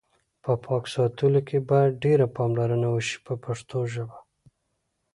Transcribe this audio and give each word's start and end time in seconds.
په 0.43 0.51
پاک 0.65 0.83
ساتلو 0.93 1.41
کې 1.47 1.57
باید 1.69 1.99
ډېره 2.03 2.25
پاملرنه 2.35 2.87
وشي 2.93 3.17
په 3.25 3.33
پښتو 3.43 3.77
ژبه. 3.93 4.17